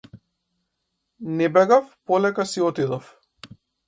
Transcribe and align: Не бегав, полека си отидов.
Не 1.41 1.49
бегав, 1.57 1.91
полека 2.07 2.45
си 2.53 2.61
отидов. 2.69 3.13